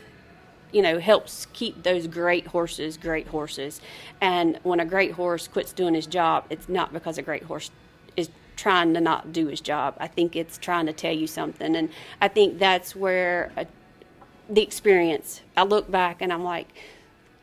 [0.71, 3.81] you know, helps keep those great horses great horses.
[4.21, 7.71] And when a great horse quits doing his job, it's not because a great horse
[8.17, 9.97] is trying to not do his job.
[9.99, 11.75] I think it's trying to tell you something.
[11.75, 11.89] And
[12.21, 13.65] I think that's where uh
[14.51, 16.69] the experience, I look back and I'm like,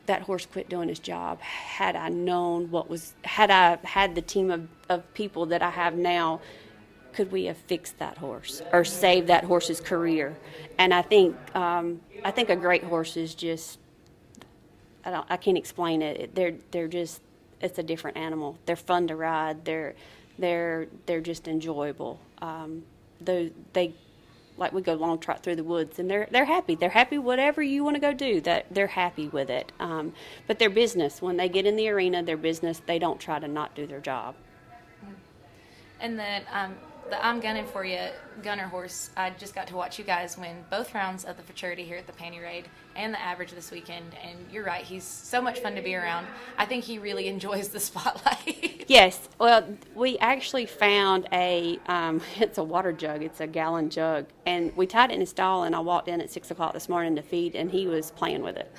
[0.05, 1.39] that horse quit doing his job.
[1.41, 5.69] Had I known what was, had I had the team of, of people that I
[5.69, 6.41] have now,
[7.13, 10.35] could we have fixed that horse or saved that horse's career?
[10.77, 13.79] And I think um, I think a great horse is just
[15.05, 16.35] I don't I can't explain it.
[16.35, 17.21] They're they're just
[17.61, 18.57] it's a different animal.
[18.65, 19.63] They're fun to ride.
[19.63, 19.95] They're
[20.37, 22.19] they're they're just enjoyable.
[22.41, 22.83] Um,
[23.21, 23.93] they they
[24.57, 26.75] like we go long trot through the woods and they're they're happy.
[26.75, 28.41] They're happy whatever you want to go do.
[28.41, 29.71] That they're happy with it.
[29.79, 30.13] Um,
[30.47, 32.81] but their business when they get in the arena, their business.
[32.85, 34.35] They don't try to not do their job.
[35.99, 36.75] And then um,
[37.09, 37.99] the I'm gunning for you
[38.43, 39.09] gunner horse.
[39.15, 42.07] I just got to watch you guys win both rounds of the futurity here at
[42.07, 42.65] the Panty Raid
[42.95, 44.15] and the average this weekend.
[44.23, 46.27] And you're right, he's so much fun to be around.
[46.57, 48.71] I think he really enjoys the spotlight.
[48.87, 49.29] Yes.
[49.39, 51.79] Well, we actually found a.
[51.87, 53.23] Um, it's a water jug.
[53.23, 55.63] It's a gallon jug, and we tied it in a stall.
[55.63, 58.43] And I walked in at six o'clock this morning to feed, and he was playing
[58.43, 58.71] with it.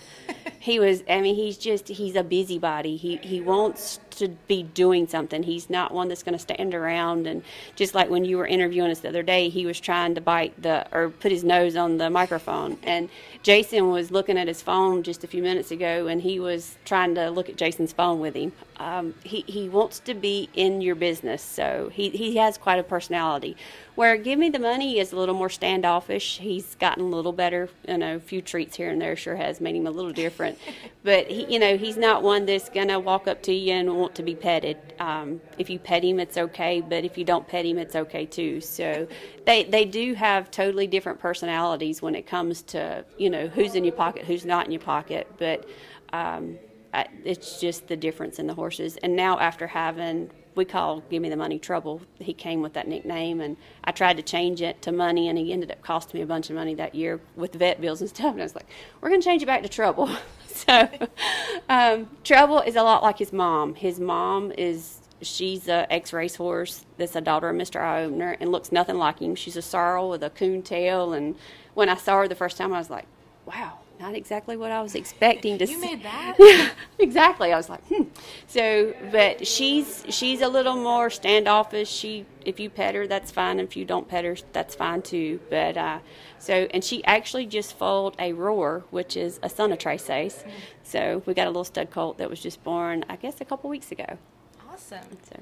[0.61, 1.03] he was.
[1.11, 1.89] I mean, he's just.
[1.89, 2.97] He's a busybody.
[2.97, 5.43] He he wants to be doing something.
[5.43, 7.43] He's not one that's going to stand around and
[7.75, 10.61] just like when you were interviewing us the other day, he was trying to bite
[10.61, 12.79] the or put his nose on the microphone.
[12.83, 13.09] And
[13.43, 17.15] Jason was looking at his phone just a few minutes ago, and he was trying
[17.15, 18.53] to look at Jason's phone with him.
[18.79, 22.83] Um, he he wants to be in your business, so he he has quite a
[22.83, 23.57] personality.
[23.97, 26.37] Where Give Me the Money is a little more standoffish.
[26.37, 29.59] He's gotten a little better, you know, a few treats here and there sure has
[29.59, 30.59] made him a little different.
[31.03, 33.97] but, he, you know, he's not one that's going to walk up to you and
[33.97, 34.77] want to be petted.
[35.01, 38.27] Um, if you pet him, it's okay, but if you don't pet him, it's okay
[38.27, 38.61] too.
[38.61, 39.09] So
[39.47, 43.85] they, they do have totally different personalities when it comes to, you know, who's in
[43.85, 45.27] your pocket, who's not in your pocket.
[45.39, 45.67] But,
[46.13, 46.59] um,
[47.25, 48.97] it's just the difference in the horses.
[48.99, 52.01] And now, after having we call Give Me the Money Trouble.
[52.19, 55.53] He came with that nickname, and I tried to change it to Money, and he
[55.53, 58.33] ended up costing me a bunch of money that year with vet bills and stuff.
[58.33, 58.67] And I was like,
[59.01, 60.09] we're to change it back to Trouble.
[60.47, 60.89] so,
[61.69, 63.75] um, Trouble is a lot like his mom.
[63.75, 67.81] His mom is she's a ex racehorse that's a daughter of Mr.
[67.81, 69.35] Eye Opener and looks nothing like him.
[69.35, 71.37] She's a sorrel with a coon tail, and
[71.75, 73.07] when I saw her the first time, I was like,
[73.45, 75.75] wow not exactly what I was expecting to you see.
[75.75, 76.37] You made that?
[76.39, 77.53] Yeah, exactly.
[77.53, 78.05] I was like, hmm.
[78.47, 81.89] So, but she's she's a little more standoffish.
[81.89, 83.59] She, if you pet her, that's fine.
[83.59, 85.41] If you don't pet her, that's fine too.
[85.51, 85.99] But uh,
[86.39, 90.37] so, and she actually just foaled a roar, which is a son of Tres Seis.
[90.37, 90.51] Mm-hmm.
[90.83, 93.71] So we got a little stud colt that was just born, I guess, a couple
[93.71, 94.19] weeks ago.
[94.71, 95.19] Awesome.
[95.29, 95.41] So,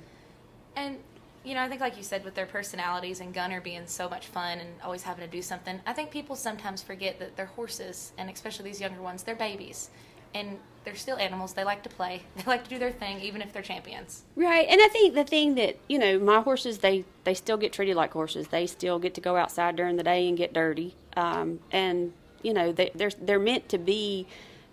[0.76, 0.98] and
[1.44, 4.26] you know, I think like you said, with their personalities and Gunner being so much
[4.26, 8.12] fun and always having to do something, I think people sometimes forget that they're horses,
[8.16, 9.90] and especially these younger ones, they're babies,
[10.34, 11.52] and they're still animals.
[11.52, 12.22] They like to play.
[12.36, 14.22] They like to do their thing, even if they're champions.
[14.36, 17.74] Right, and I think the thing that you know, my horses, they they still get
[17.74, 18.48] treated like horses.
[18.48, 22.54] They still get to go outside during the day and get dirty, um, and you
[22.54, 24.26] know, they, they're they're meant to be,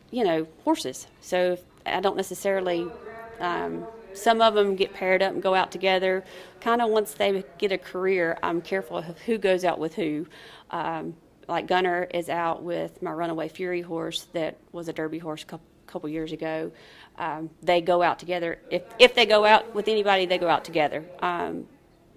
[0.09, 1.07] you know, horses.
[1.19, 2.87] So I don't necessarily.
[3.41, 6.23] Um, some of them get paired up and go out together.
[6.59, 10.27] Kind of once they get a career, I'm careful of who goes out with who.
[10.69, 11.15] Um,
[11.47, 15.45] like Gunner is out with my Runaway Fury horse that was a Derby horse a
[15.45, 16.71] couple, couple years ago.
[17.17, 18.59] Um, they go out together.
[18.69, 21.03] If if they go out with anybody, they go out together.
[21.19, 21.67] Um,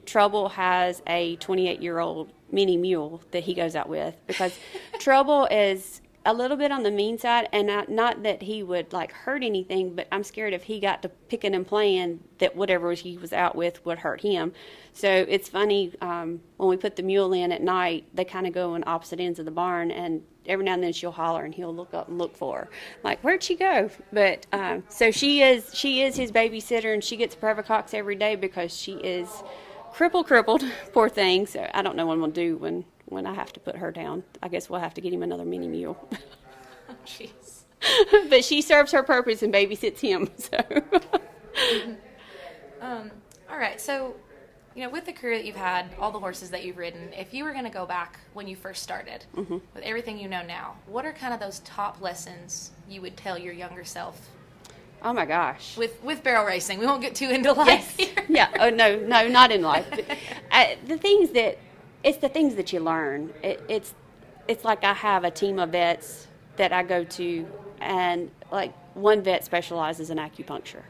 [0.06, 4.56] Trouble has a 28 year old mini mule that he goes out with because
[5.00, 8.92] Trouble is a little bit on the mean side, and not, not that he would
[8.92, 12.92] like hurt anything, but I'm scared if he got to picking and playing that whatever
[12.92, 14.52] he was out with would hurt him.
[14.92, 18.54] So it's funny um, when we put the mule in at night, they kind of
[18.54, 21.54] go on opposite ends of the barn, and every now and then she'll holler and
[21.54, 22.68] he'll look up and look for her,
[23.02, 23.90] like where'd she go?
[24.12, 28.36] But um, so she is she is his babysitter, and she gets Previcox every day
[28.36, 29.28] because she is
[29.92, 31.46] crippled, crippled, poor thing.
[31.46, 33.90] So I don't know what I'm gonna do when when I have to put her
[33.90, 34.22] down.
[34.42, 36.08] I guess we'll have to get him another mini mule.
[37.06, 37.62] Jeez.
[38.28, 40.30] but she serves her purpose and babysits him.
[40.38, 40.58] So.
[42.80, 43.12] um,
[43.48, 43.80] all right.
[43.80, 44.16] So,
[44.74, 47.32] you know, with the career that you've had, all the horses that you've ridden, if
[47.32, 49.58] you were going to go back when you first started, mm-hmm.
[49.72, 53.38] with everything you know now, what are kind of those top lessons you would tell
[53.38, 54.28] your younger self?
[55.04, 55.76] Oh my gosh!
[55.76, 57.94] With with barrel racing, we won't get too into life.
[57.98, 58.10] Yes.
[58.28, 58.48] yeah.
[58.58, 59.86] Oh no, no, not in life.
[59.90, 60.04] But,
[60.50, 61.58] uh, the things that
[62.04, 63.32] it's the things that you learn.
[63.42, 63.94] It, it's
[64.46, 67.46] it's like I have a team of vets that I go to,
[67.80, 70.82] and like one vet specializes in acupuncture,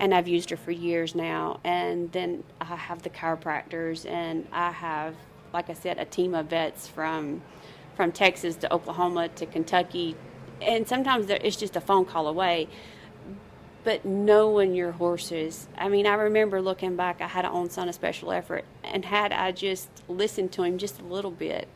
[0.00, 1.60] and I've used her for years now.
[1.64, 5.14] And then I have the chiropractors, and I have,
[5.54, 7.42] like I said, a team of vets from
[7.94, 10.16] from Texas to Oklahoma to Kentucky,
[10.60, 12.68] and sometimes it's just a phone call away
[13.84, 15.68] but knowing your horses.
[15.78, 19.04] I mean, I remember looking back, I had an own son of Special Effort, and
[19.04, 21.68] had I just listened to him just a little bit,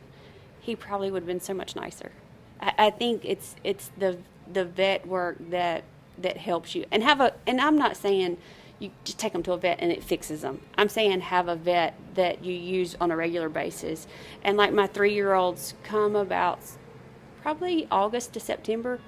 [0.59, 2.11] he probably would have been so much nicer.
[2.59, 4.17] I, I think it's it's the
[4.51, 5.83] the vet work that
[6.17, 7.33] that helps you, and have a.
[7.47, 8.37] And I'm not saying
[8.79, 10.61] you just take them to a vet and it fixes them.
[10.77, 14.05] I'm saying have a vet that you use on a regular basis,
[14.43, 16.59] and like my three year olds come about
[17.41, 18.99] probably August to September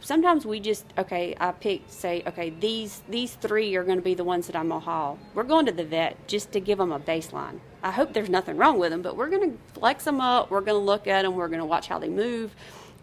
[0.00, 4.14] sometimes we just okay i pick say okay these these three are going to be
[4.14, 5.18] the ones that i'm going to haul.
[5.34, 7.60] We're going to the vet just to give them a baseline.
[7.82, 10.60] I hope there's nothing wrong with them but we're going to flex them up we're
[10.60, 12.54] going to look at them we're going to watch how they move.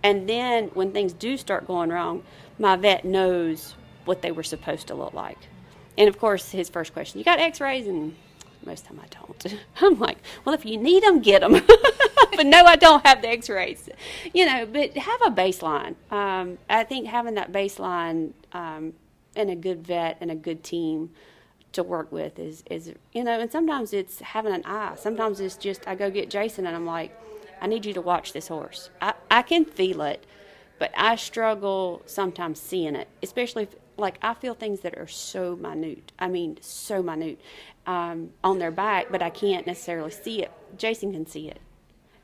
[0.04, 2.24] And then when things do start going wrong
[2.60, 5.40] my vet knows what they were supposed to look like.
[5.98, 7.88] And of course his first question you got x-rays?
[7.88, 8.16] And
[8.66, 9.60] most of the time I don't.
[9.82, 11.54] I'm like, well, if you need them, get them.
[12.36, 13.90] but no, I don't have the X-rays.
[14.34, 15.96] You know, but have a baseline.
[16.12, 18.94] Um, I think having that baseline um,
[19.36, 21.12] and a good vet and a good team
[21.74, 24.94] to work with is is you know, and sometimes it's having an eye.
[24.96, 27.12] Sometimes it's just I go get Jason and I'm like,
[27.62, 28.90] I need you to watch this horse.
[29.02, 30.26] I I can feel it,
[30.80, 35.56] but I struggle sometimes seeing it, especially if like I feel things that are so
[35.56, 36.12] minute.
[36.18, 37.40] I mean, so minute
[37.86, 40.52] um, on their back, but I can't necessarily see it.
[40.78, 41.60] Jason can see it,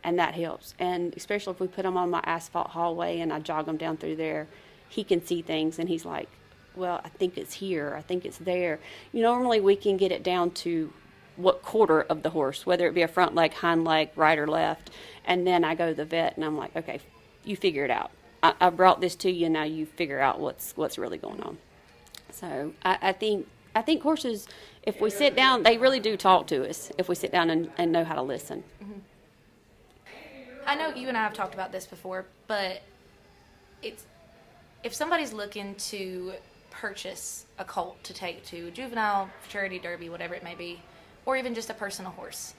[0.03, 0.73] and that helps.
[0.79, 3.97] And especially if we put them on my asphalt hallway and I jog them down
[3.97, 4.47] through there,
[4.87, 6.29] he can see things, and he's like,
[6.75, 7.93] "Well, I think it's here.
[7.95, 8.79] I think it's there."
[9.13, 10.91] You know, normally we can get it down to
[11.35, 14.47] what quarter of the horse, whether it be a front leg, hind leg, right or
[14.47, 14.89] left,
[15.25, 16.99] and then I go to the vet and I'm like, "Okay,
[17.45, 18.11] you figure it out."
[18.41, 19.49] I, I brought this to you.
[19.49, 21.57] Now you figure out what's what's really going on.
[22.31, 24.47] So I, I think I think horses,
[24.83, 26.91] if we sit down, they really do talk to us.
[26.97, 28.63] If we sit down and, and know how to listen.
[30.65, 32.81] I know you and I have talked about this before, but
[33.81, 34.05] it's
[34.83, 36.33] if somebody's looking to
[36.69, 40.81] purchase a colt to take to juvenile, charity derby, whatever it may be,
[41.25, 42.53] or even just a personal horse,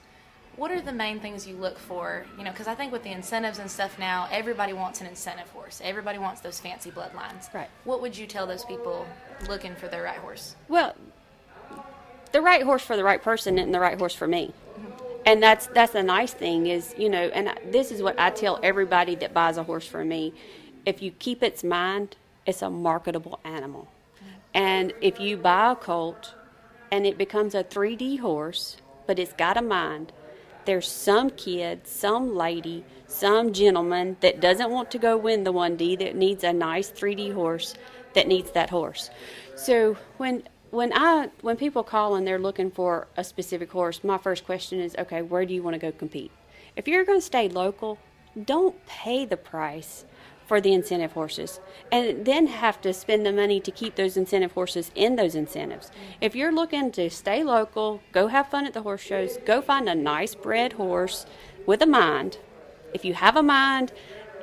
[0.57, 2.25] what are the main things you look for?
[2.37, 5.49] You know, because I think with the incentives and stuff now, everybody wants an incentive
[5.49, 5.81] horse.
[5.83, 7.53] Everybody wants those fancy bloodlines.
[7.53, 7.69] Right.
[7.83, 9.05] What would you tell those people
[9.47, 10.55] looking for their right horse?
[10.67, 10.95] Well,
[12.31, 14.53] the right horse for the right person and the right horse for me.
[14.73, 14.91] Mm-hmm.
[15.25, 18.29] And that's that's the nice thing is you know, and I- this is what I
[18.31, 20.33] tell everybody that buys a horse from me:
[20.85, 23.87] if you keep its mind, it's a marketable animal.
[24.15, 24.29] Mm-hmm.
[24.55, 26.33] And if you buy a colt
[26.91, 28.77] and it becomes a 3D horse,
[29.07, 30.11] but it's got a mind,
[30.65, 35.99] there's some kid, some lady, some gentleman that doesn't want to go win the 1D
[35.99, 37.75] that needs a nice 3D horse
[38.13, 39.09] that needs that horse.
[39.55, 44.17] So when when I when people call and they're looking for a specific horse, my
[44.17, 46.31] first question is, okay, where do you want to go compete?
[46.75, 47.97] If you're going to stay local,
[48.45, 50.05] don't pay the price
[50.51, 51.61] for the incentive horses
[51.93, 55.89] and then have to spend the money to keep those incentive horses in those incentives.
[56.19, 59.87] If you're looking to stay local, go have fun at the horse shows, go find
[59.87, 61.25] a nice bred horse
[61.65, 62.37] with a mind.
[62.93, 63.93] If you have a mind,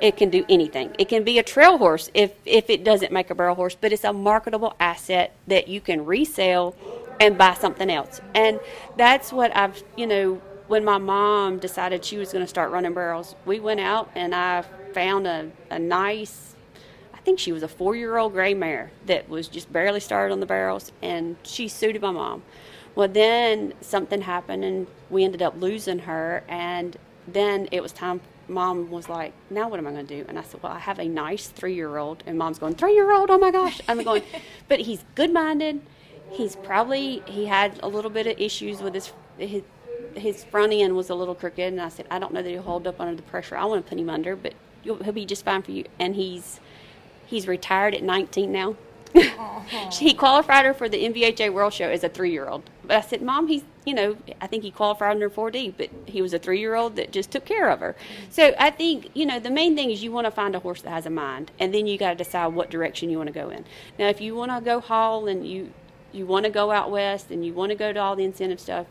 [0.01, 0.95] it can do anything.
[0.97, 3.93] It can be a trail horse if if it doesn't make a barrel horse, but
[3.93, 6.75] it's a marketable asset that you can resell
[7.19, 8.19] and buy something else.
[8.33, 8.59] And
[8.97, 12.93] that's what I've, you know, when my mom decided she was going to start running
[12.93, 14.61] barrels, we went out and I
[14.93, 16.55] found a, a nice
[17.19, 20.31] I think she was a four year old gray mare that was just barely started
[20.31, 22.43] on the barrels, and she suited my mom.
[22.95, 26.95] Well, then something happened, and we ended up losing her, and
[27.27, 28.21] then it was time.
[28.47, 30.79] Mom was like, "Now what am I going to do?" And I said, "Well, I
[30.79, 33.29] have a nice three year old," and Mom's going, three year old?
[33.29, 34.23] Oh my gosh!" I'm going,
[34.69, 35.81] but he's good minded.
[36.31, 39.63] He's probably he had a little bit of issues with his his
[40.17, 42.61] his front end was a little crooked, and I said, I don't know that he'll
[42.61, 43.55] hold up under the pressure.
[43.57, 44.53] I want to put him under, but
[44.83, 45.85] he'll be just fine for you.
[45.99, 46.59] And he's
[47.25, 48.75] he's retired at 19 now.
[49.91, 52.69] he qualified her for the NBHA World Show as a three-year-old.
[52.83, 56.21] But I said, Mom, he's you know I think he qualified under 4D, but he
[56.21, 57.93] was a three-year-old that just took care of her.
[57.93, 58.31] Mm-hmm.
[58.31, 60.81] So I think you know the main thing is you want to find a horse
[60.83, 63.33] that has a mind, and then you got to decide what direction you want to
[63.33, 63.65] go in.
[63.97, 65.73] Now, if you want to go haul and you
[66.11, 68.59] you want to go out west and you want to go to all the incentive
[68.59, 68.87] stuff,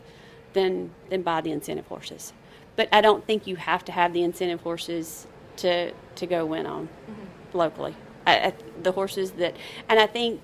[0.53, 2.33] then then buy the incentive horses.
[2.75, 5.27] But I don't think you have to have the incentive horses
[5.57, 7.57] to to go win on mm-hmm.
[7.57, 7.95] locally.
[8.25, 9.55] I, I, the horses that,
[9.87, 10.41] and I think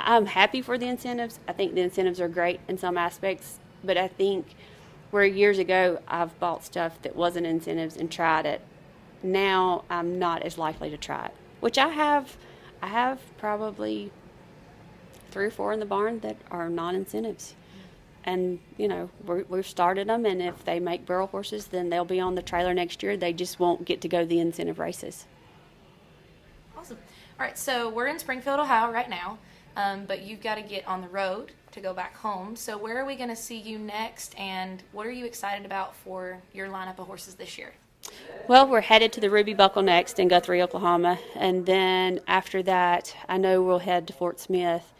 [0.00, 1.40] I'm happy for the incentives.
[1.46, 4.54] I think the incentives are great in some aspects, but I think
[5.10, 8.60] where years ago I've bought stuff that wasn't incentives and tried it,
[9.22, 11.34] now I'm not as likely to try it.
[11.60, 12.36] Which I have,
[12.80, 14.12] I have probably
[15.30, 17.54] three or four in the barn that are non-incentives
[18.28, 22.04] and you know we're, we've started them and if they make barrel horses then they'll
[22.04, 25.26] be on the trailer next year they just won't get to go the incentive races
[26.78, 26.98] Awesome.
[27.40, 29.36] All right, so we're in Springfield, Ohio right now,
[29.76, 32.54] um, but you've got to get on the road to go back home.
[32.54, 35.96] So where are we going to see you next, and what are you excited about
[35.96, 37.72] for your lineup of horses this year?
[38.46, 43.14] well we're headed to the ruby buckle next in guthrie oklahoma and then after that
[43.28, 44.94] i know we'll head to fort smith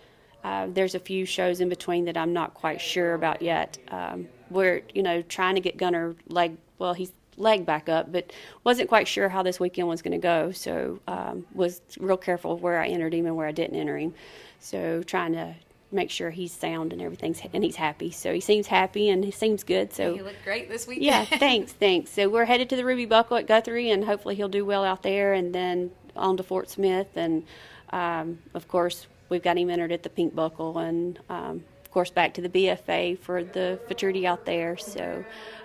[0.49, 4.27] uh, there's a few shows in between that i'm not quite sure about yet um,
[4.51, 8.33] we're you know trying to get gunner leg well he's leg back up but
[8.65, 12.57] wasn't quite sure how this weekend was going to go so um, was real careful
[12.59, 14.13] where i entered him and where i didn't enter him
[14.59, 15.55] so trying to
[15.91, 19.31] make sure he's sound and everything's and he's happy so he seems happy and he
[19.31, 21.07] seems good so You look great this weekend.
[21.07, 22.11] yeah, thanks, thanks.
[22.11, 25.03] So we're headed to the Ruby Buckle at Guthrie, and hopefully he'll do well out
[25.03, 27.45] there, and then on to Fort Smith, and
[27.91, 32.11] um, of course we've got him entered at the Pink Buckle, and um, of course
[32.11, 34.77] back to the BFA for the futurity out there.
[34.77, 35.25] So,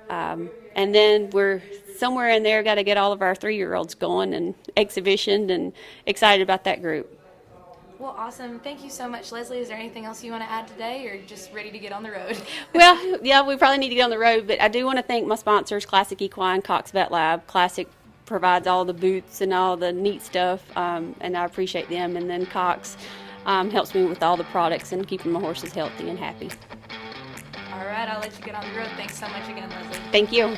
[0.10, 1.62] um, and then we're
[1.98, 5.74] somewhere in there got to get all of our three-year-olds going and exhibitioned and
[6.06, 7.20] excited about that group.
[8.04, 8.60] Well, awesome.
[8.60, 9.60] Thank you so much, Leslie.
[9.60, 12.04] Is there anything else you want to add today, or just ready to get on
[12.04, 12.38] the road?
[12.74, 15.04] well, yeah, we probably need to get on the road, but I do want to
[15.04, 17.48] thank my sponsors, Classic Equine, Cox Vet Lab.
[17.48, 17.88] Classic
[18.26, 22.18] provides all the boots and all the neat stuff, um, and I appreciate them.
[22.18, 22.98] And then Cox,
[23.46, 26.50] um, helps me with all the products and keeping my horses healthy and happy.
[27.74, 28.90] All right, I'll let you get on the road.
[28.96, 30.00] Thanks so much again, Leslie.
[30.12, 30.58] Thank you.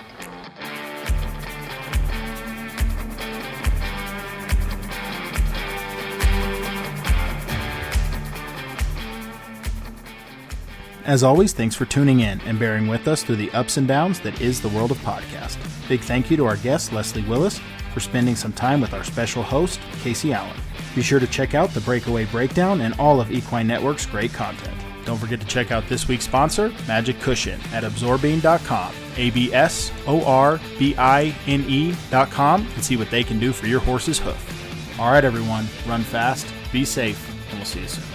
[11.05, 14.19] As always, thanks for tuning in and bearing with us through the ups and downs
[14.21, 15.55] that is the world of podcast.
[15.87, 17.61] Big thank you to our guest, Leslie Willis,
[17.93, 20.57] for spending some time with our special host, Casey Allen.
[20.95, 24.75] Be sure to check out the Breakaway Breakdown and all of Equine Network's great content.
[25.05, 29.91] Don't forget to check out this week's sponsor, Magic Cushion, at absorbine.com, A B S
[30.07, 34.17] O R B I N E.com, and see what they can do for your horse's
[34.17, 34.99] hoof.
[34.99, 38.14] All right, everyone, run fast, be safe, and we'll see you soon.